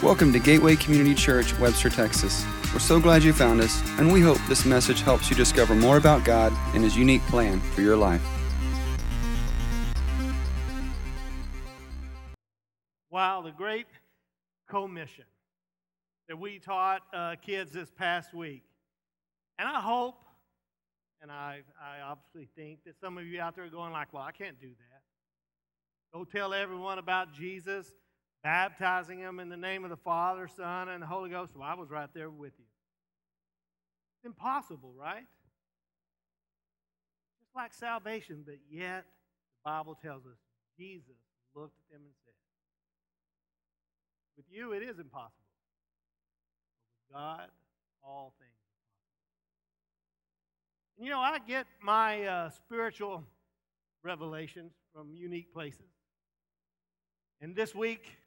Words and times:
Welcome 0.00 0.32
to 0.34 0.38
Gateway 0.38 0.76
Community 0.76 1.12
Church, 1.12 1.58
Webster, 1.58 1.90
Texas. 1.90 2.46
We're 2.72 2.78
so 2.78 3.00
glad 3.00 3.24
you 3.24 3.32
found 3.32 3.60
us, 3.60 3.82
and 3.98 4.12
we 4.12 4.20
hope 4.20 4.38
this 4.48 4.64
message 4.64 5.02
helps 5.02 5.28
you 5.28 5.34
discover 5.34 5.74
more 5.74 5.96
about 5.96 6.24
God 6.24 6.52
and 6.72 6.84
His 6.84 6.96
unique 6.96 7.22
plan 7.22 7.58
for 7.58 7.80
your 7.80 7.96
life. 7.96 8.24
Wow, 13.10 13.42
the 13.42 13.50
great 13.50 13.88
commission 14.68 15.24
that 16.28 16.38
we 16.38 16.60
taught 16.60 17.02
uh, 17.12 17.34
kids 17.42 17.72
this 17.72 17.90
past 17.90 18.32
week. 18.32 18.62
And 19.58 19.68
I 19.68 19.80
hope, 19.80 20.22
and 21.20 21.32
I, 21.32 21.62
I 21.82 22.02
obviously 22.08 22.48
think 22.54 22.84
that 22.84 22.94
some 23.00 23.18
of 23.18 23.26
you 23.26 23.40
out 23.40 23.56
there 23.56 23.64
are 23.64 23.68
going 23.68 23.90
like, 23.90 24.12
well, 24.12 24.22
I 24.22 24.30
can't 24.30 24.60
do 24.60 24.68
that. 24.68 26.16
Go 26.16 26.24
tell 26.24 26.54
everyone 26.54 27.00
about 27.00 27.34
Jesus 27.34 27.90
baptizing 28.42 29.20
them 29.20 29.40
in 29.40 29.48
the 29.48 29.56
name 29.56 29.84
of 29.84 29.90
the 29.90 29.96
Father, 29.96 30.48
Son, 30.48 30.88
and 30.88 31.02
the 31.02 31.06
Holy 31.06 31.30
Ghost. 31.30 31.52
Well, 31.54 31.68
I 31.68 31.74
was 31.74 31.90
right 31.90 32.08
there 32.14 32.30
with 32.30 32.52
you. 32.58 32.64
It's 34.18 34.26
impossible, 34.26 34.94
right? 34.98 35.26
Just 37.40 37.54
like 37.54 37.72
salvation, 37.74 38.42
but 38.44 38.56
yet 38.70 39.04
the 39.64 39.70
Bible 39.70 39.96
tells 40.00 40.24
us 40.26 40.38
Jesus 40.76 41.16
looked 41.54 41.76
at 41.78 41.92
them 41.92 42.02
and 42.04 42.14
said, 42.24 42.34
With 44.36 44.46
you, 44.50 44.72
it 44.72 44.82
is 44.82 44.98
impossible. 44.98 45.32
But 47.10 47.16
with 47.16 47.16
God, 47.16 47.48
all 48.02 48.34
things 48.38 48.50
are 48.50 48.74
possible. 48.78 49.08
And 50.96 51.06
you 51.06 51.12
know, 51.12 51.20
I 51.20 51.38
get 51.46 51.66
my 51.82 52.24
uh, 52.24 52.50
spiritual 52.50 53.24
revelations 54.02 54.72
from 54.92 55.14
unique 55.14 55.52
places. 55.52 55.90
And 57.40 57.54
this 57.54 57.74
week, 57.74 58.18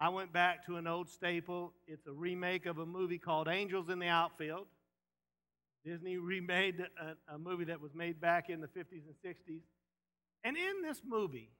I 0.00 0.08
went 0.08 0.32
back 0.32 0.64
to 0.64 0.76
an 0.76 0.86
old 0.86 1.10
staple. 1.10 1.74
It's 1.86 2.06
a 2.06 2.12
remake 2.12 2.64
of 2.64 2.78
a 2.78 2.86
movie 2.86 3.18
called 3.18 3.48
Angels 3.48 3.90
in 3.90 3.98
the 3.98 4.08
Outfield. 4.08 4.66
Disney 5.84 6.16
remade 6.18 6.80
a, 6.80 7.34
a, 7.34 7.38
movie 7.38 7.64
that 7.64 7.80
was 7.80 7.94
made 7.94 8.18
back 8.18 8.48
in 8.48 8.62
the 8.62 8.66
50s 8.66 9.02
and 9.06 9.14
60s. 9.24 9.60
And 10.42 10.56
in 10.56 10.82
this 10.82 11.02
movie, 11.06 11.50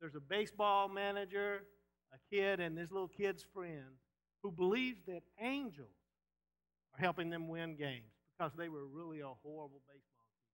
there's 0.00 0.14
a 0.14 0.20
baseball 0.20 0.88
manager, 0.88 1.62
a 2.12 2.34
kid, 2.34 2.60
and 2.60 2.78
this 2.78 2.92
little 2.92 3.08
kid's 3.08 3.44
friend 3.52 3.98
who 4.44 4.52
believes 4.52 5.00
that 5.08 5.22
angels 5.40 5.88
are 6.94 7.00
helping 7.00 7.28
them 7.28 7.48
win 7.48 7.74
games 7.74 8.12
because 8.38 8.52
they 8.56 8.68
were 8.68 8.86
really 8.86 9.18
a 9.18 9.32
horrible 9.42 9.82
baseball 9.88 10.28
team. 10.30 10.46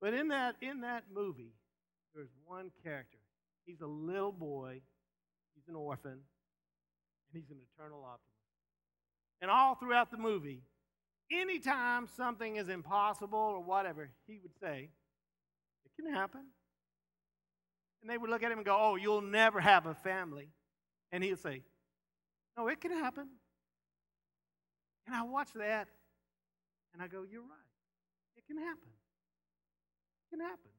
But 0.00 0.14
in 0.14 0.28
that, 0.28 0.54
in 0.60 0.82
that 0.82 1.04
movie, 1.12 1.54
there's 2.14 2.30
one 2.44 2.70
character 2.84 3.18
He's 3.66 3.80
a 3.80 3.86
little 3.86 4.32
boy, 4.32 4.80
he's 5.54 5.68
an 5.68 5.74
orphan, 5.74 6.12
and 6.12 6.20
he's 7.32 7.50
an 7.50 7.58
eternal 7.74 8.04
optimist. 8.04 8.36
And 9.42 9.50
all 9.50 9.74
throughout 9.74 10.10
the 10.10 10.16
movie, 10.16 10.62
anytime 11.30 12.06
something 12.16 12.56
is 12.56 12.68
impossible 12.68 13.38
or 13.38 13.62
whatever, 13.62 14.10
he 14.26 14.38
would 14.40 14.54
say, 14.60 14.88
It 15.84 16.02
can 16.02 16.12
happen. 16.12 16.42
And 18.00 18.10
they 18.10 18.18
would 18.18 18.30
look 18.30 18.44
at 18.44 18.52
him 18.52 18.58
and 18.58 18.64
go, 18.64 18.76
Oh, 18.78 18.94
you'll 18.94 19.20
never 19.20 19.60
have 19.60 19.86
a 19.86 19.94
family. 19.94 20.48
And 21.10 21.24
he'd 21.24 21.40
say, 21.40 21.62
No, 22.56 22.68
it 22.68 22.80
can 22.80 22.92
happen. 22.92 23.28
And 25.06 25.14
I 25.14 25.22
watch 25.22 25.48
that 25.56 25.88
and 26.94 27.02
I 27.02 27.08
go, 27.08 27.24
You're 27.28 27.42
right. 27.42 27.50
It 28.36 28.46
can 28.46 28.58
happen. 28.58 28.88
It 30.24 30.36
can 30.36 30.40
happen. 30.40 30.70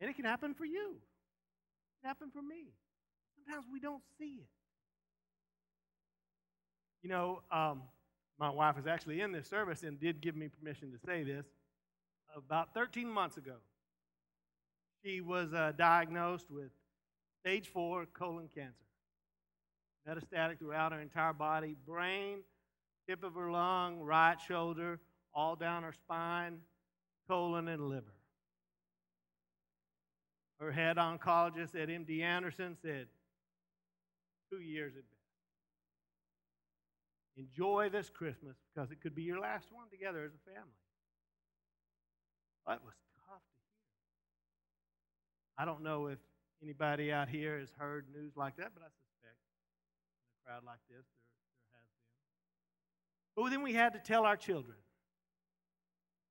And 0.00 0.10
it 0.10 0.16
can 0.16 0.24
happen 0.24 0.54
for 0.54 0.64
you. 0.64 0.96
It 0.96 2.02
can 2.02 2.08
happen 2.08 2.30
for 2.32 2.42
me. 2.42 2.72
Sometimes 3.36 3.66
we 3.72 3.80
don't 3.80 4.02
see 4.18 4.40
it. 4.40 4.48
You 7.02 7.10
know, 7.10 7.42
um, 7.50 7.82
my 8.38 8.50
wife 8.50 8.76
is 8.78 8.86
actually 8.86 9.20
in 9.20 9.32
this 9.32 9.48
service 9.48 9.82
and 9.82 9.98
did 9.98 10.20
give 10.20 10.36
me 10.36 10.48
permission 10.48 10.90
to 10.92 10.98
say 11.06 11.22
this. 11.22 11.46
About 12.36 12.74
13 12.74 13.08
months 13.08 13.36
ago, 13.36 13.54
she 15.04 15.20
was 15.20 15.52
uh, 15.54 15.72
diagnosed 15.78 16.50
with 16.50 16.70
stage 17.40 17.68
four 17.68 18.06
colon 18.06 18.48
cancer. 18.54 18.74
Metastatic 20.06 20.58
throughout 20.58 20.92
her 20.92 21.00
entire 21.00 21.32
body 21.32 21.76
brain, 21.86 22.38
tip 23.08 23.22
of 23.24 23.34
her 23.34 23.50
lung, 23.50 24.00
right 24.00 24.36
shoulder, 24.46 24.98
all 25.32 25.56
down 25.56 25.82
her 25.82 25.92
spine, 25.92 26.58
colon, 27.28 27.68
and 27.68 27.88
liver. 27.88 28.15
Her 30.58 30.72
head 30.72 30.96
oncologist 30.96 31.74
at 31.74 31.88
MD 31.88 32.22
Anderson 32.22 32.76
said, 32.80 33.08
two 34.50 34.60
years 34.60 34.94
at 34.96 35.02
best. 35.02 35.16
Enjoy 37.36 37.90
this 37.90 38.08
Christmas 38.08 38.56
because 38.72 38.90
it 38.90 39.00
could 39.02 39.14
be 39.14 39.22
your 39.22 39.38
last 39.38 39.68
one 39.70 39.88
together 39.90 40.24
as 40.24 40.32
a 40.32 40.50
family. 40.50 40.80
That 42.66 42.82
was 42.82 42.94
tough 43.28 43.42
to 43.42 43.60
hear. 43.60 43.84
I 45.58 45.64
don't 45.66 45.82
know 45.82 46.06
if 46.06 46.18
anybody 46.62 47.12
out 47.12 47.28
here 47.28 47.58
has 47.58 47.68
heard 47.78 48.06
news 48.14 48.32
like 48.36 48.56
that, 48.56 48.72
but 48.72 48.82
I 48.82 48.88
suspect 48.88 49.36
in 50.24 50.32
a 50.32 50.48
crowd 50.48 50.62
like 50.64 50.80
this 50.88 51.04
there, 51.04 51.36
there 51.70 51.80
has 51.84 51.92
been. 53.36 53.44
But 53.44 53.50
then 53.50 53.62
we 53.62 53.74
had 53.74 53.92
to 53.92 53.98
tell 53.98 54.24
our 54.24 54.36
children. 54.36 54.76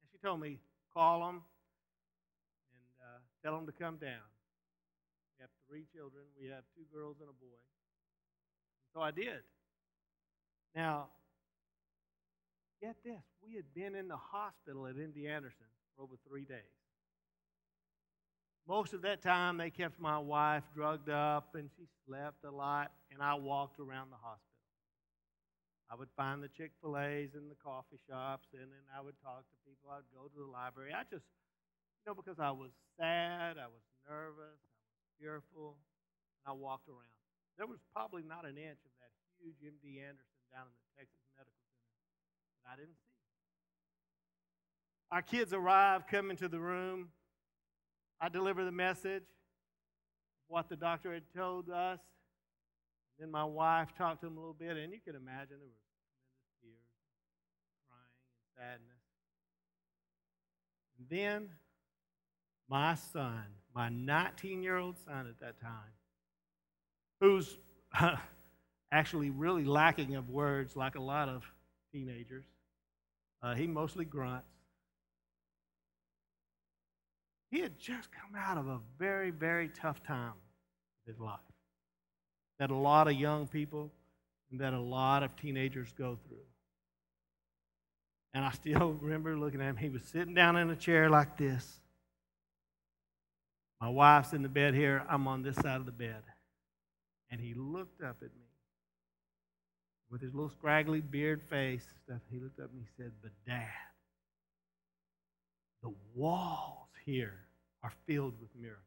And 0.01 0.09
she 0.11 0.17
told 0.17 0.39
me, 0.41 0.59
call 0.91 1.19
them, 1.19 1.43
Tell 3.45 3.53
them 3.53 3.67
to 3.67 3.71
come 3.77 3.97
down. 3.97 4.25
We 5.37 5.43
have 5.43 5.51
three 5.69 5.85
children. 5.93 6.25
We 6.33 6.49
have 6.49 6.63
two 6.73 6.81
girls 6.91 7.17
and 7.19 7.29
a 7.29 7.33
boy. 7.33 7.61
So 8.91 9.01
I 9.01 9.11
did. 9.11 9.45
Now, 10.73 11.09
get 12.81 12.95
this. 13.05 13.21
We 13.45 13.53
had 13.53 13.69
been 13.75 13.93
in 13.93 14.07
the 14.07 14.17
hospital 14.17 14.87
at 14.87 14.95
MD 14.95 15.29
Anderson 15.29 15.69
for 15.95 16.01
over 16.01 16.15
three 16.27 16.45
days. 16.45 16.73
Most 18.67 18.93
of 18.93 19.03
that 19.03 19.21
time, 19.21 19.57
they 19.57 19.69
kept 19.69 19.99
my 19.99 20.17
wife 20.17 20.63
drugged 20.73 21.11
up 21.11 21.53
and 21.53 21.69
she 21.77 21.85
slept 22.07 22.43
a 22.45 22.49
lot, 22.49 22.93
and 23.13 23.21
I 23.21 23.35
walked 23.35 23.79
around 23.79 24.09
the 24.09 24.17
hospital. 24.17 24.41
I 25.91 25.93
would 25.93 26.09
find 26.17 26.41
the 26.41 26.49
Chick 26.49 26.71
fil 26.81 26.97
A's 26.97 27.29
and 27.35 27.51
the 27.51 27.61
coffee 27.63 27.99
shops, 28.09 28.47
and 28.53 28.71
then 28.71 28.85
I 28.97 29.01
would 29.01 29.21
talk 29.21 29.45
to 29.45 29.55
people. 29.69 29.91
I'd 29.93 30.09
go 30.17 30.25
to 30.25 30.45
the 30.47 30.51
library. 30.51 30.93
I 30.97 31.03
just 31.13 31.25
you 32.05 32.13
know, 32.13 32.21
because 32.21 32.37
I 32.37 32.51
was 32.51 32.69
sad, 33.01 33.57
I 33.57 33.65
was 33.65 33.81
nervous, 34.05 34.61
I 34.61 34.69
was 34.77 35.09
fearful, 35.17 35.73
and 36.37 36.45
I 36.45 36.53
walked 36.53 36.87
around. 36.87 37.17
There 37.57 37.65
was 37.65 37.79
probably 37.93 38.21
not 38.21 38.45
an 38.45 38.61
inch 38.61 38.77
of 38.85 38.93
that 39.01 39.09
huge 39.41 39.57
MD 39.65 39.97
Anderson 40.05 40.37
down 40.53 40.69
in 40.69 40.75
the 40.77 41.01
Texas 41.01 41.17
Medical 41.33 41.65
Center 41.73 41.97
that 42.61 42.69
I 42.69 42.75
didn't 42.77 42.93
see. 42.93 43.17
Our 45.09 45.21
kids 45.25 45.53
arrive, 45.53 46.05
come 46.05 46.29
into 46.29 46.47
the 46.47 46.59
room. 46.59 47.09
I 48.21 48.29
deliver 48.29 48.63
the 48.63 48.71
message 48.71 49.25
what 50.47 50.69
the 50.69 50.75
doctor 50.75 51.11
had 51.11 51.23
told 51.35 51.69
us. 51.71 51.99
And 53.17 53.25
then 53.25 53.31
my 53.31 53.45
wife 53.45 53.95
talked 53.97 54.21
to 54.21 54.27
him 54.27 54.37
a 54.37 54.39
little 54.39 54.53
bit, 54.53 54.77
and 54.77 54.93
you 54.93 54.99
can 55.01 55.15
imagine 55.15 55.57
there 55.57 55.73
were 55.73 55.81
tremendous 55.89 56.53
tears, 56.61 56.85
crying, 57.89 58.13
and 58.29 58.45
sadness. 58.53 59.01
And 60.99 61.09
then 61.09 61.49
my 62.69 62.95
son, 62.95 63.43
my 63.73 63.89
19 63.89 64.63
year 64.63 64.77
old 64.77 64.95
son 65.05 65.27
at 65.27 65.39
that 65.39 65.59
time, 65.61 65.93
who's 67.21 67.57
actually 68.91 69.29
really 69.29 69.65
lacking 69.65 70.15
of 70.15 70.29
words 70.29 70.75
like 70.75 70.95
a 70.95 71.01
lot 71.01 71.29
of 71.29 71.43
teenagers, 71.91 72.45
uh, 73.41 73.53
he 73.55 73.67
mostly 73.67 74.05
grunts. 74.05 74.47
He 77.51 77.61
had 77.61 77.79
just 77.79 78.09
come 78.11 78.37
out 78.37 78.57
of 78.57 78.67
a 78.67 78.79
very, 78.97 79.31
very 79.31 79.69
tough 79.69 80.03
time 80.03 80.33
in 81.05 81.13
his 81.13 81.19
life 81.21 81.39
that 82.59 82.71
a 82.71 82.75
lot 82.75 83.07
of 83.07 83.13
young 83.13 83.47
people 83.47 83.91
and 84.51 84.59
that 84.59 84.73
a 84.73 84.79
lot 84.79 85.23
of 85.23 85.35
teenagers 85.35 85.93
go 85.97 86.17
through. 86.27 86.37
And 88.33 88.43
I 88.43 88.51
still 88.51 88.93
remember 89.01 89.37
looking 89.37 89.61
at 89.61 89.69
him. 89.69 89.77
He 89.77 89.89
was 89.89 90.03
sitting 90.03 90.33
down 90.33 90.57
in 90.57 90.69
a 90.69 90.75
chair 90.75 91.09
like 91.09 91.37
this. 91.37 91.79
My 93.85 93.91
wife's 93.91 94.33
in 94.33 94.41
the 94.41 94.49
bed 94.49 94.73
here. 94.73 95.03
I'm 95.07 95.27
on 95.27 95.43
this 95.43 95.57
side 95.57 95.79
of 95.79 95.85
the 95.85 95.91
bed. 95.91 96.23
And 97.29 97.39
he 97.39 97.53
looked 97.53 98.01
up 98.01 98.15
at 98.23 98.33
me 98.33 98.47
with 100.09 100.21
his 100.21 100.33
little 100.33 100.49
scraggly 100.49 101.01
beard 101.01 101.43
face 101.51 101.85
stuff. 102.03 102.21
He 102.31 102.39
looked 102.39 102.59
up 102.59 102.71
and 102.71 102.81
he 102.81 102.87
said, 102.97 103.11
But 103.21 103.29
dad, 103.45 103.67
the 105.83 105.93
walls 106.15 106.89
here 107.05 107.41
are 107.83 107.93
filled 108.07 108.33
with 108.41 108.49
miracles. 108.59 108.81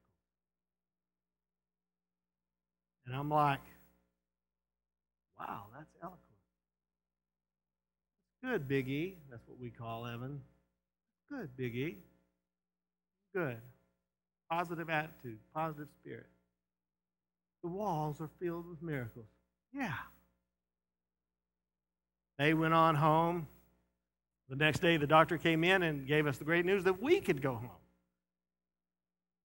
And 3.06 3.14
I'm 3.14 3.30
like, 3.30 3.60
wow, 5.38 5.66
that's 5.76 5.94
eloquent. 6.02 6.22
Good, 8.42 8.66
Big 8.66 8.88
E. 8.88 9.18
That's 9.30 9.46
what 9.46 9.60
we 9.60 9.70
call 9.70 10.06
Evan. 10.06 10.40
Good, 11.30 11.56
Big 11.56 11.76
E. 11.76 11.98
Good 13.32 13.60
positive 14.50 14.90
attitude, 14.90 15.38
positive 15.54 15.88
spirit. 16.00 16.26
the 17.62 17.68
walls 17.68 18.20
are 18.20 18.30
filled 18.40 18.68
with 18.68 18.82
miracles. 18.82 19.26
Yeah. 19.74 19.92
They 22.38 22.54
went 22.54 22.74
on 22.74 22.94
home. 22.94 23.46
The 24.48 24.56
next 24.56 24.80
day, 24.80 24.96
the 24.96 25.06
doctor 25.06 25.36
came 25.36 25.64
in 25.64 25.82
and 25.82 26.06
gave 26.06 26.26
us 26.26 26.38
the 26.38 26.44
great 26.44 26.64
news 26.64 26.84
that 26.84 27.02
we 27.02 27.20
could 27.20 27.42
go 27.42 27.54
home. 27.54 27.70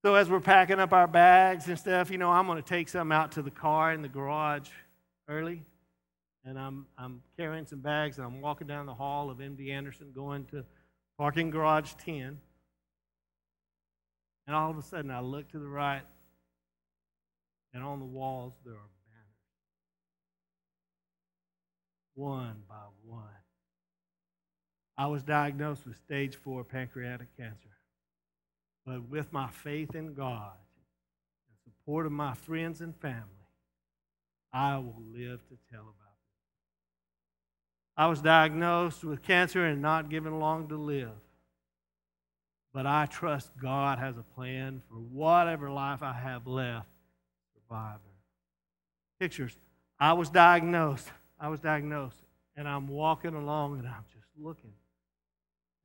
So, 0.05 0.15
as 0.15 0.29
we're 0.29 0.39
packing 0.39 0.79
up 0.79 0.93
our 0.93 1.07
bags 1.07 1.67
and 1.67 1.77
stuff, 1.77 2.11
you 2.11 2.17
know, 2.17 2.29
I'm 2.29 2.45
going 2.45 2.61
to 2.61 2.67
take 2.67 2.87
some 2.87 3.11
out 3.11 3.31
to 3.33 3.41
the 3.41 3.51
car 3.51 3.93
in 3.93 4.01
the 4.01 4.07
garage 4.07 4.69
early. 5.27 5.63
And 6.45 6.59
I'm, 6.59 6.85
I'm 6.97 7.21
carrying 7.37 7.65
some 7.65 7.79
bags 7.79 8.17
and 8.17 8.25
I'm 8.25 8.41
walking 8.41 8.67
down 8.67 8.85
the 8.85 8.93
hall 8.93 9.29
of 9.29 9.37
MD 9.37 9.71
Anderson 9.71 10.11
going 10.13 10.45
to 10.47 10.65
parking 11.17 11.49
garage 11.49 11.93
10. 12.03 12.37
And 14.45 14.55
all 14.55 14.69
of 14.69 14.77
a 14.77 14.81
sudden, 14.81 15.09
I 15.11 15.21
look 15.21 15.49
to 15.51 15.59
the 15.59 15.67
right, 15.67 16.03
and 17.73 17.83
on 17.83 17.99
the 17.99 18.05
walls, 18.05 18.53
there 18.65 18.73
are 18.73 18.77
banners. 18.77 19.37
One 22.15 22.63
by 22.67 22.83
one. 23.05 23.23
I 24.97 25.07
was 25.07 25.23
diagnosed 25.23 25.87
with 25.87 25.97
stage 25.97 26.35
four 26.35 26.63
pancreatic 26.63 27.35
cancer. 27.37 27.69
But 28.85 29.09
with 29.09 29.31
my 29.31 29.47
faith 29.47 29.95
in 29.95 30.13
God 30.13 30.51
and 31.47 31.57
support 31.63 32.05
of 32.05 32.11
my 32.11 32.33
friends 32.35 32.81
and 32.81 32.95
family, 32.95 33.47
I 34.51 34.77
will 34.77 35.01
live 35.11 35.39
to 35.47 35.57
tell 35.71 35.81
about 35.81 35.89
it. 35.89 36.23
I 37.95 38.07
was 38.07 38.21
diagnosed 38.21 39.03
with 39.03 39.23
cancer 39.23 39.65
and 39.65 39.81
not 39.81 40.09
given 40.09 40.39
long 40.39 40.67
to 40.67 40.77
live. 40.77 41.11
But 42.73 42.87
I 42.87 43.05
trust 43.05 43.51
God 43.61 43.99
has 43.99 44.17
a 44.17 44.23
plan 44.23 44.81
for 44.89 44.95
whatever 44.95 45.69
life 45.69 46.01
I 46.01 46.13
have 46.13 46.47
left, 46.47 46.87
survivor. 47.53 47.99
Pictures. 49.19 49.55
I 49.99 50.13
was 50.13 50.29
diagnosed. 50.29 51.07
I 51.39 51.49
was 51.49 51.59
diagnosed. 51.59 52.17
And 52.55 52.67
I'm 52.67 52.87
walking 52.87 53.35
along 53.35 53.79
and 53.79 53.87
I'm 53.87 54.05
just 54.11 54.27
looking 54.39 54.73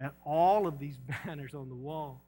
at 0.00 0.14
all 0.25 0.67
of 0.67 0.79
these 0.79 0.96
banners 1.25 1.55
on 1.55 1.69
the 1.69 1.75
wall. 1.75 2.25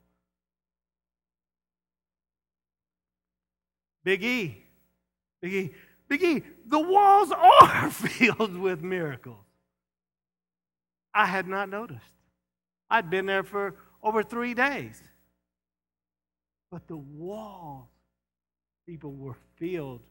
Big 4.03 4.23
E. 4.23 4.63
Big 5.41 5.53
E. 5.53 5.71
Big 6.07 6.23
E. 6.23 6.43
The 6.67 6.79
walls 6.79 7.31
are 7.61 7.89
filled 7.89 8.57
with 8.57 8.81
miracles. 8.81 9.45
I 11.13 11.25
had 11.25 11.47
not 11.47 11.69
noticed. 11.69 11.99
I'd 12.89 13.09
been 13.09 13.25
there 13.25 13.43
for 13.43 13.75
over 14.03 14.23
three 14.23 14.53
days. 14.53 15.01
But 16.71 16.87
the 16.87 16.97
walls, 16.97 17.89
people 18.87 19.13
were 19.13 19.35
filled 19.57 20.01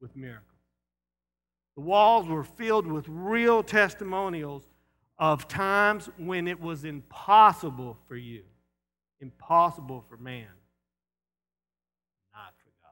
with 0.00 0.14
miracles. 0.14 0.46
The 1.76 1.82
walls 1.82 2.26
were 2.26 2.44
filled 2.44 2.86
with 2.86 3.06
real 3.08 3.62
testimonials 3.62 4.68
of 5.18 5.48
times 5.48 6.10
when 6.18 6.46
it 6.46 6.60
was 6.60 6.84
impossible 6.84 7.96
for 8.06 8.16
you, 8.16 8.42
impossible 9.20 10.04
for 10.08 10.16
man, 10.16 10.48
not 12.34 12.52
for 12.58 12.70
God. 12.82 12.90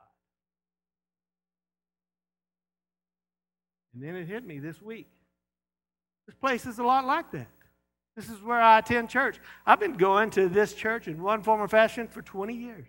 And 3.95 4.03
then 4.03 4.17
it 4.17 4.27
hit 4.27 4.47
me 4.47 4.61
this 4.61 4.81
week. 4.81 5.09
This 6.27 6.37
place 6.37 6.65
is 6.65 6.79
a 6.79 6.85
lot 6.85 7.05
like 7.05 7.31
that. 7.33 7.49
This 8.17 8.29
is 8.29 8.43
where 8.43 8.61
I 8.61 8.79
attend 8.79 9.09
church. 9.09 9.39
I've 9.65 9.81
been 9.81 9.95
going 9.95 10.31
to 10.31 10.49
this 10.49 10.75
church 10.75 11.09
in 11.09 11.23
one 11.23 11.43
form 11.43 11.61
or 11.61 11.69
fashion 11.69 12.09
for 12.09 12.23
20 12.23 12.55
years. 12.55 12.87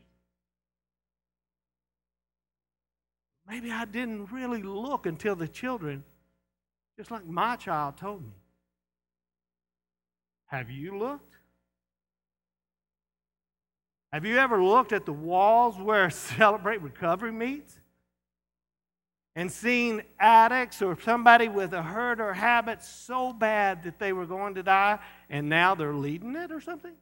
Maybe 3.48 3.72
I 3.72 3.86
didn't 3.86 4.32
really 4.32 4.64
look 4.64 5.06
until 5.06 5.36
the 5.36 5.48
children, 5.48 6.04
just 6.98 7.12
like 7.12 7.26
my 7.26 7.56
child 7.56 7.98
told 7.98 8.24
me. 8.24 8.34
Have 10.48 10.70
you 10.70 10.98
looked? 10.98 11.36
Have 14.12 14.26
you 14.26 14.38
ever 14.38 14.62
looked 14.62 14.92
at 14.92 15.06
the 15.06 15.14
walls 15.14 15.78
where 15.78 16.10
Celebrate 16.10 16.82
Recovery 16.82 17.32
meets? 17.32 17.81
And 19.36 19.52
seen 19.52 20.04
addicts 20.20 20.82
or 20.82 21.00
somebody 21.00 21.48
with 21.48 21.74
a 21.74 21.82
hurt 21.82 22.20
or 22.20 22.34
habit 22.34 22.84
so 22.84 23.32
bad 23.32 23.84
that 23.84 24.00
they 24.00 24.12
were 24.12 24.26
going 24.26 24.56
to 24.56 24.64
die 24.64 25.00
and 25.30 25.48
now 25.48 25.74
they're 25.74 25.94
leading 25.94 26.36
it 26.36 26.52
or 26.52 26.60
something? 26.60 26.94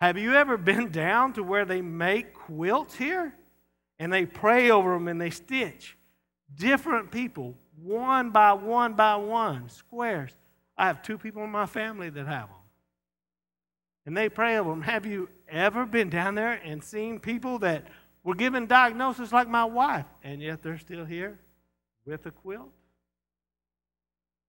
Have 0.00 0.18
you 0.18 0.34
ever 0.34 0.56
been 0.56 0.90
down 0.90 1.32
to 1.34 1.42
where 1.42 1.64
they 1.64 1.82
make 1.82 2.34
quilts 2.34 2.94
here 2.94 3.34
and 3.98 4.12
they 4.12 4.26
pray 4.26 4.70
over 4.70 4.94
them 4.94 5.08
and 5.08 5.20
they 5.20 5.30
stitch 5.30 5.96
different 6.54 7.10
people 7.10 7.54
one 7.82 8.30
by 8.30 8.52
one 8.52 8.94
by 8.94 9.16
one, 9.16 9.68
squares? 9.68 10.32
I 10.76 10.86
have 10.86 11.02
two 11.02 11.18
people 11.18 11.44
in 11.44 11.50
my 11.50 11.66
family 11.66 12.10
that 12.10 12.26
have 12.26 12.48
them. 12.48 12.58
And 14.06 14.16
they 14.16 14.28
pray 14.28 14.58
over 14.58 14.70
them. 14.70 14.82
Have 14.82 15.06
you 15.06 15.28
ever 15.48 15.86
been 15.86 16.10
down 16.10 16.34
there 16.34 16.60
and 16.64 16.82
seen 16.82 17.18
people 17.18 17.58
that 17.60 17.86
were 18.24 18.34
given 18.34 18.66
diagnosis 18.66 19.32
like 19.32 19.48
my 19.48 19.64
wife, 19.64 20.06
and 20.22 20.40
yet 20.40 20.62
they're 20.62 20.78
still 20.78 21.04
here 21.04 21.38
with 22.06 22.24
a 22.26 22.30
quilt? 22.30 22.72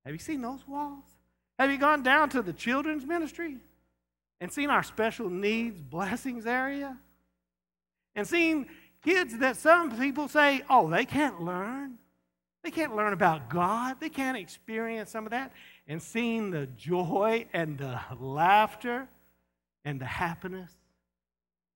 Have 0.06 0.14
you 0.14 0.20
seen 0.20 0.42
those 0.42 0.66
walls? 0.68 1.04
Have 1.60 1.70
you 1.70 1.78
gone 1.78 2.02
down 2.02 2.30
to 2.30 2.42
the 2.42 2.54
children's 2.54 3.06
ministry 3.06 3.58
and 4.40 4.52
seen 4.52 4.70
our 4.70 4.84
special 4.84 5.30
needs 5.30 5.82
blessings 5.82 6.46
area? 6.46 6.98
And 8.16 8.26
seen 8.26 8.68
kids 9.04 9.38
that 9.40 9.58
some 9.58 9.98
people 9.98 10.28
say, 10.28 10.62
oh, 10.70 10.90
they 10.90 11.06
can't 11.06 11.42
learn. 11.42 11.98
They 12.64 12.72
can't 12.72 12.96
learn 12.96 13.14
about 13.14 13.50
God. 13.50 13.98
They 14.00 14.10
can't 14.10 14.38
experience 14.38 15.12
some 15.12 15.26
of 15.26 15.32
that. 15.32 15.52
And 15.88 16.02
seeing 16.02 16.50
the 16.50 16.66
joy 16.66 17.46
and 17.54 17.78
the 17.78 18.00
laughter 18.20 19.08
and 19.84 20.00
the 20.00 20.06
happiness 20.06 20.72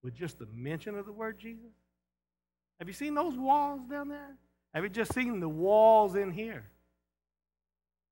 with 0.01 0.16
just 0.16 0.40
the 0.40 0.48
mention 0.54 0.98
of 0.98 1.06
the 1.06 1.12
word 1.12 1.38
Jesus. 1.38 1.72
Have 2.80 2.88
you 2.88 2.94
seen 2.94 3.14
those 3.14 3.36
walls 3.36 3.81
down 3.90 4.10
there? 4.10 4.38
Have 4.74 4.84
you 4.84 4.90
just 4.90 5.14
seen 5.14 5.40
the 5.40 5.50
walls 5.50 6.16
in 6.16 6.31
here? 6.31 6.66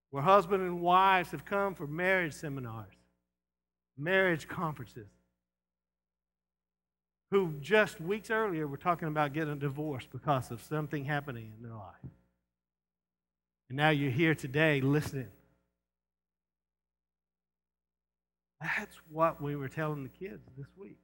Where 0.10 0.24
husband 0.24 0.64
and 0.64 0.81
wives 0.81 1.31
have 1.31 1.46
come 1.46 1.75
for 1.75 1.88
marriage 1.88 2.34
seminars, 2.34 2.94
marriage 3.98 4.48
conferences, 4.48 5.08
who 7.31 7.54
just 7.60 8.00
weeks 8.00 8.30
earlier 8.30 8.68
were 8.68 8.78
talking 8.78 9.08
about 9.08 9.34
getting 9.34 9.54
a 9.54 9.58
divorce 9.58 10.08
because 10.10 10.50
of 10.50 10.62
something 10.62 11.06
happening 11.06 11.53
in 11.56 11.63
their 11.63 11.75
life. 11.75 12.12
And 13.70 13.77
now 13.77 13.89
you're 13.89 14.12
here 14.12 14.34
today 14.34 14.80
listening. 14.82 15.27
That's 18.62 18.96
what 19.10 19.41
we 19.41 19.56
were 19.56 19.68
telling 19.68 20.03
the 20.03 20.10
kids 20.10 20.41
this 20.58 20.68
week. 20.77 20.98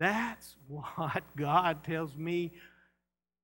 That's 0.00 0.56
what 0.66 1.22
God 1.36 1.84
tells 1.84 2.16
me 2.16 2.52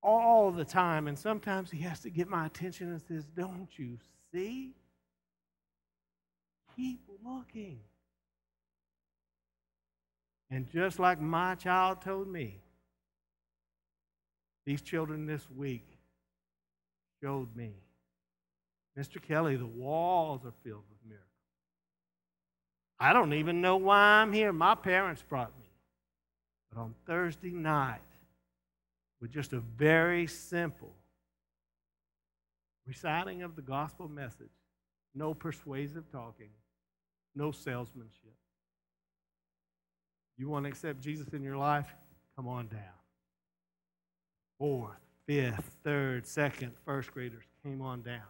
all 0.02 0.50
the 0.50 0.64
time. 0.64 1.06
And 1.06 1.16
sometimes 1.16 1.70
He 1.70 1.78
has 1.82 2.00
to 2.00 2.10
get 2.10 2.28
my 2.28 2.46
attention 2.46 2.90
and 2.90 3.00
says, 3.00 3.24
Don't 3.36 3.68
you 3.76 3.98
see? 4.32 4.74
Keep 6.74 7.02
looking. 7.24 7.78
And 10.50 10.70
just 10.70 10.98
like 10.98 11.20
my 11.20 11.54
child 11.54 12.02
told 12.02 12.28
me, 12.28 12.60
these 14.64 14.82
children 14.82 15.26
this 15.26 15.46
week 15.56 15.86
showed 17.22 17.54
me, 17.56 17.72
Mr. 18.98 19.20
Kelly, 19.20 19.56
the 19.56 19.66
walls 19.66 20.42
are 20.44 20.54
filled 20.64 20.84
with 20.88 20.98
miracles. 21.06 21.26
I 22.98 23.12
don't 23.12 23.34
even 23.34 23.60
know 23.60 23.76
why 23.76 23.98
I'm 23.98 24.32
here. 24.32 24.52
My 24.52 24.74
parents 24.74 25.22
brought 25.28 25.56
me. 25.58 25.65
But 26.76 26.82
on 26.82 26.94
Thursday 27.06 27.50
night, 27.50 28.00
with 29.20 29.30
just 29.30 29.54
a 29.54 29.60
very 29.60 30.26
simple 30.26 30.92
reciting 32.86 33.42
of 33.42 33.56
the 33.56 33.62
gospel 33.62 34.08
message, 34.08 34.50
no 35.14 35.32
persuasive 35.32 36.10
talking, 36.12 36.50
no 37.34 37.50
salesmanship. 37.50 38.34
You 40.36 40.50
want 40.50 40.66
to 40.66 40.68
accept 40.68 41.00
Jesus 41.00 41.28
in 41.32 41.42
your 41.42 41.56
life? 41.56 41.94
Come 42.36 42.46
on 42.46 42.68
down. 42.68 42.80
Fourth, 44.58 45.00
fifth, 45.26 45.70
third, 45.82 46.26
second, 46.26 46.72
first 46.84 47.10
graders 47.12 47.44
came 47.64 47.80
on 47.80 48.02
down. 48.02 48.20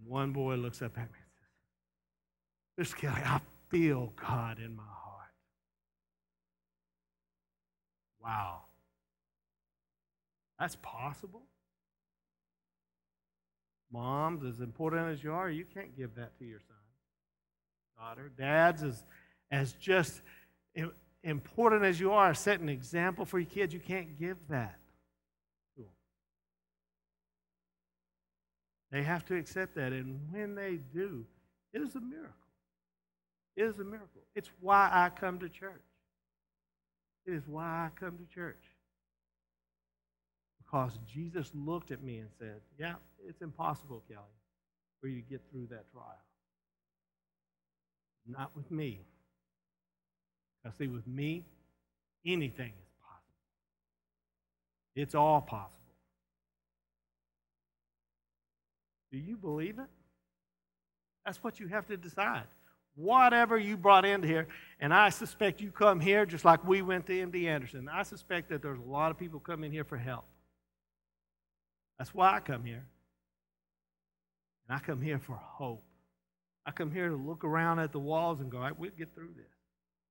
And 0.00 0.08
one 0.08 0.32
boy 0.32 0.56
looks 0.56 0.82
up 0.82 0.98
at 0.98 1.04
me 1.12 1.18
and 2.76 2.86
says, 2.86 2.94
Mr. 2.94 3.00
Kelly, 3.00 3.22
I 3.24 3.40
feel 3.68 4.12
God 4.16 4.58
in 4.58 4.74
my 4.74 4.82
heart. 4.82 5.07
Wow. 8.28 8.58
That's 10.60 10.76
possible? 10.82 11.40
Moms, 13.90 14.44
as 14.44 14.60
important 14.60 15.10
as 15.10 15.24
you 15.24 15.32
are, 15.32 15.48
you 15.48 15.64
can't 15.64 15.96
give 15.96 16.14
that 16.16 16.38
to 16.38 16.44
your 16.44 16.60
son, 16.60 16.76
daughter. 17.98 18.30
Dads, 18.36 18.82
as, 18.82 19.02
as 19.50 19.72
just 19.74 20.20
important 21.24 21.84
as 21.84 21.98
you 21.98 22.12
are, 22.12 22.34
set 22.34 22.60
an 22.60 22.68
example 22.68 23.24
for 23.24 23.38
your 23.38 23.48
kids, 23.48 23.72
you 23.72 23.80
can't 23.80 24.18
give 24.18 24.36
that 24.50 24.78
to 25.76 25.82
them. 25.82 25.90
They 28.92 29.02
have 29.04 29.24
to 29.26 29.36
accept 29.36 29.74
that. 29.76 29.94
And 29.94 30.20
when 30.30 30.54
they 30.54 30.80
do, 30.92 31.24
it 31.72 31.80
is 31.80 31.94
a 31.94 32.00
miracle. 32.00 32.34
It 33.56 33.62
is 33.62 33.78
a 33.78 33.84
miracle. 33.84 34.20
It's 34.34 34.50
why 34.60 34.90
I 34.92 35.08
come 35.18 35.38
to 35.38 35.48
church. 35.48 35.80
It 37.28 37.34
is 37.34 37.42
why 37.46 37.62
I 37.62 37.88
come 38.00 38.16
to 38.16 38.34
church. 38.34 38.62
Because 40.64 40.98
Jesus 41.06 41.50
looked 41.54 41.90
at 41.90 42.02
me 42.02 42.18
and 42.18 42.28
said, 42.38 42.60
Yeah, 42.78 42.94
it's 43.26 43.42
impossible, 43.42 44.02
Kelly, 44.08 44.22
for 45.00 45.08
you 45.08 45.20
to 45.20 45.28
get 45.28 45.42
through 45.50 45.66
that 45.70 45.90
trial. 45.92 46.04
Not 48.26 48.50
with 48.56 48.70
me. 48.70 49.00
I 50.64 50.70
see, 50.78 50.86
with 50.86 51.06
me, 51.06 51.44
anything 52.26 52.72
is 52.72 52.92
possible. 53.02 53.22
It's 54.96 55.14
all 55.14 55.42
possible. 55.42 55.74
Do 59.12 59.18
you 59.18 59.36
believe 59.36 59.78
it? 59.78 59.88
That's 61.26 61.42
what 61.44 61.60
you 61.60 61.68
have 61.68 61.86
to 61.88 61.96
decide. 61.98 62.44
Whatever 62.98 63.56
you 63.56 63.76
brought 63.76 64.04
into 64.04 64.26
here, 64.26 64.48
and 64.80 64.92
I 64.92 65.10
suspect 65.10 65.60
you 65.60 65.70
come 65.70 66.00
here 66.00 66.26
just 66.26 66.44
like 66.44 66.66
we 66.66 66.82
went 66.82 67.06
to 67.06 67.12
MD 67.12 67.44
Anderson. 67.46 67.88
I 67.88 68.02
suspect 68.02 68.48
that 68.48 68.60
there's 68.60 68.80
a 68.80 68.90
lot 68.90 69.12
of 69.12 69.18
people 69.18 69.38
coming 69.38 69.70
here 69.70 69.84
for 69.84 69.96
help. 69.96 70.24
That's 71.96 72.12
why 72.12 72.34
I 72.34 72.40
come 72.40 72.64
here. 72.64 72.84
And 74.68 74.76
I 74.76 74.80
come 74.80 75.00
here 75.00 75.20
for 75.20 75.36
hope. 75.36 75.84
I 76.66 76.72
come 76.72 76.90
here 76.90 77.08
to 77.08 77.14
look 77.14 77.44
around 77.44 77.78
at 77.78 77.92
the 77.92 78.00
walls 78.00 78.40
and 78.40 78.50
go, 78.50 78.58
right, 78.58 78.76
we'll 78.76 78.90
get 78.90 79.14
through 79.14 79.30
this. 79.36 79.46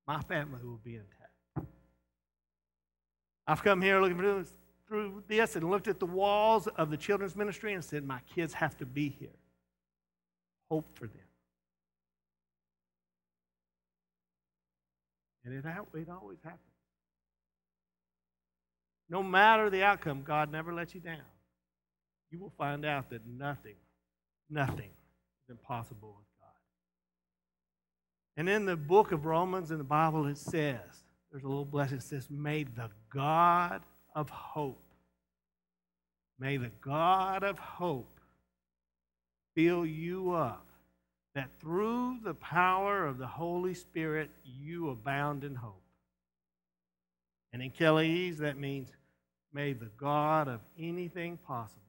My 0.08 0.22
family 0.22 0.60
will 0.64 0.80
be 0.82 0.96
intact. 0.96 1.68
I've 3.46 3.64
come 3.64 3.82
here 3.82 4.00
looking 4.00 4.46
through 4.88 5.24
this 5.28 5.58
and 5.58 5.70
looked 5.70 5.90
at 5.90 6.00
the 6.00 6.06
walls 6.06 6.68
of 6.68 6.90
the 6.90 6.98
children's 6.98 7.36
ministry 7.36 7.74
and 7.74 7.84
said, 7.84 8.06
my 8.06 8.22
kids 8.34 8.54
have 8.54 8.78
to 8.78 8.86
be 8.86 9.10
here. 9.10 9.36
Hope 10.72 10.88
for 10.98 11.08
them. 11.08 11.20
And 15.48 15.56
it, 15.56 15.66
it 15.66 16.10
always 16.10 16.40
happens. 16.44 16.60
No 19.10 19.24
matter 19.24 19.70
the 19.70 19.82
outcome, 19.82 20.24
God 20.24 20.52
never 20.52 20.74
lets 20.74 20.94
you 20.94 21.00
down. 21.00 21.22
You 22.30 22.40
will 22.40 22.52
find 22.58 22.84
out 22.84 23.10
that 23.12 23.26
nothing, 23.26 23.76
nothing 24.50 24.90
is 24.90 25.50
impossible 25.50 26.18
with 26.18 26.28
God. 26.38 26.50
And 28.36 28.50
in 28.50 28.66
the 28.66 28.76
book 28.76 29.14
of 29.14 29.26
Romans 29.26 29.72
in 29.72 29.78
the 29.78 29.86
Bible, 29.86 30.28
it 30.28 30.38
says, 30.38 30.82
there's 31.32 31.46
a 31.46 31.48
little 31.48 31.64
blessing. 31.64 32.00
It 32.00 32.04
says, 32.04 32.30
May 32.30 32.64
the 32.64 32.90
God 33.10 33.84
of 34.14 34.30
hope, 34.30 34.84
may 36.38 36.58
the 36.58 36.72
God 36.82 37.46
of 37.46 37.58
hope 37.58 38.20
fill 39.56 39.86
you 39.86 40.34
up 40.34 40.67
that 41.38 41.52
through 41.60 42.18
the 42.24 42.34
power 42.34 43.06
of 43.06 43.20
the 43.20 43.28
Holy 43.28 43.76
Spirit 43.76 44.32
you 44.44 44.90
abound 44.90 45.44
in 45.44 45.54
hope. 45.54 45.84
And 47.54 47.62
in 47.62 47.70
Kelly's, 47.70 48.40
that 48.40 48.58
means 48.58 48.90
may 49.54 49.74
the 49.74 49.92
God 49.98 50.48
of 50.48 50.62
anything 50.80 51.38
possible, 51.38 51.84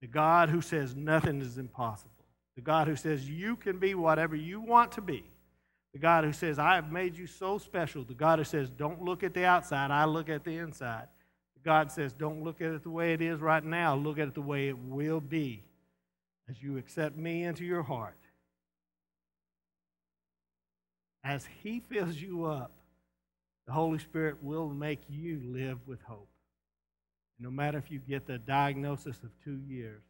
the 0.00 0.06
God 0.06 0.50
who 0.50 0.60
says 0.62 0.94
nothing 0.94 1.42
is 1.42 1.58
impossible, 1.58 2.12
the 2.54 2.62
God 2.62 2.86
who 2.86 2.94
says 2.94 3.28
you 3.28 3.56
can 3.56 3.78
be 3.78 3.96
whatever 3.96 4.36
you 4.36 4.60
want 4.60 4.92
to 4.92 5.00
be, 5.00 5.24
the 5.94 5.98
God 5.98 6.22
who 6.22 6.32
says, 6.32 6.60
I 6.60 6.76
have 6.76 6.92
made 6.92 7.16
you 7.16 7.26
so 7.26 7.58
special, 7.58 8.04
the 8.04 8.14
God 8.14 8.38
who 8.38 8.44
says, 8.44 8.70
don't 8.70 9.02
look 9.02 9.24
at 9.24 9.34
the 9.34 9.44
outside, 9.44 9.90
I 9.90 10.04
look 10.04 10.28
at 10.28 10.44
the 10.44 10.58
inside. 10.58 11.08
The 11.56 11.68
God 11.68 11.90
says, 11.90 12.12
don't 12.12 12.44
look 12.44 12.60
at 12.60 12.70
it 12.70 12.84
the 12.84 12.90
way 12.90 13.14
it 13.14 13.20
is 13.20 13.40
right 13.40 13.64
now, 13.64 13.96
look 13.96 14.20
at 14.20 14.28
it 14.28 14.34
the 14.34 14.40
way 14.40 14.68
it 14.68 14.78
will 14.78 15.20
be 15.20 15.64
as 16.48 16.62
you 16.62 16.76
accept 16.78 17.16
me 17.16 17.44
into 17.44 17.64
your 17.64 17.82
heart, 17.82 18.18
as 21.24 21.46
He 21.62 21.80
fills 21.80 22.16
you 22.16 22.44
up, 22.44 22.72
the 23.66 23.72
Holy 23.72 23.98
Spirit 23.98 24.42
will 24.42 24.68
make 24.68 25.00
you 25.08 25.40
live 25.44 25.78
with 25.86 26.02
hope. 26.02 26.28
No 27.38 27.50
matter 27.50 27.78
if 27.78 27.90
you 27.90 28.00
get 28.00 28.26
the 28.26 28.38
diagnosis 28.38 29.16
of 29.22 29.30
two 29.44 29.60
years, 29.68 30.02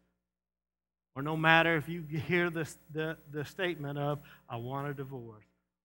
or 1.14 1.22
no 1.22 1.36
matter 1.36 1.76
if 1.76 1.88
you 1.88 2.02
hear 2.28 2.50
the, 2.50 2.68
the, 2.92 3.18
the 3.30 3.44
statement 3.44 3.98
of, 3.98 4.20
I 4.48 4.56
want 4.56 4.88
a 4.88 4.94
divorce, 4.94 5.44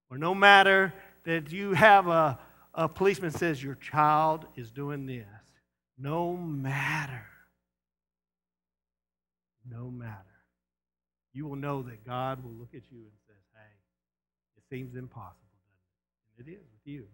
or 0.09 0.17
no 0.17 0.33
matter 0.33 0.93
that 1.25 1.51
you 1.51 1.73
have 1.73 2.07
a, 2.07 2.39
a 2.73 2.87
policeman 2.87 3.31
says 3.31 3.61
your 3.61 3.75
child 3.75 4.45
is 4.55 4.71
doing 4.71 5.05
this, 5.05 5.25
no 5.97 6.37
matter, 6.37 7.25
no 9.69 9.91
matter 9.91 10.36
you 11.37 11.45
will 11.45 11.55
know 11.55 11.83
that 11.83 12.03
God 12.03 12.43
will 12.43 12.51
look 12.51 12.69
at 12.73 12.81
you 12.89 12.97
and 12.97 13.11
says, 13.27 13.35
hey, 13.53 13.75
it 14.57 14.63
seems 14.75 14.95
impossible, 14.95 15.37
doesn't 16.35 16.47
it? 16.47 16.47
And 16.47 16.47
it 16.47 16.51
is 16.51 16.65
with 16.71 16.81
you. 16.83 17.05